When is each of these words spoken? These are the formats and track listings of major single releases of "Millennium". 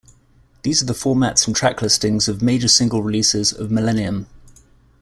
These 0.63 0.81
are 0.81 0.85
the 0.87 0.93
formats 0.95 1.45
and 1.45 1.55
track 1.55 1.79
listings 1.79 2.27
of 2.27 2.41
major 2.41 2.67
single 2.67 3.03
releases 3.03 3.53
of 3.53 3.69
"Millennium". 3.69 4.25